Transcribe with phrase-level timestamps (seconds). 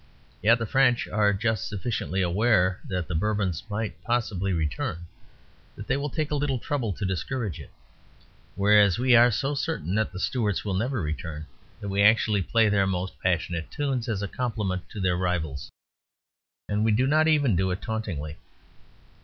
[0.41, 5.05] Yet the French are just sufficiently aware that the Bourbons might possibly return
[5.75, 7.69] that they will take a little trouble to discourage it;
[8.55, 11.45] whereas we are so certain that the Stuarts will never return
[11.81, 15.69] that we actually play their most passionate tunes as a compliment to their rivals.
[16.67, 18.37] And we do not even do it tauntingly.